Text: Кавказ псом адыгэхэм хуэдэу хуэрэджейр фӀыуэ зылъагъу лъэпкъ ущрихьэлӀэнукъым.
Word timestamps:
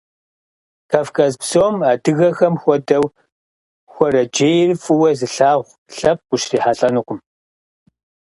Кавказ 0.91 1.33
псом 1.41 1.75
адыгэхэм 1.91 2.55
хуэдэу 2.61 3.05
хуэрэджейр 3.91 4.69
фӀыуэ 4.83 5.09
зылъагъу 5.19 5.77
лъэпкъ 5.97 6.31
ущрихьэлӀэнукъым. 6.33 7.19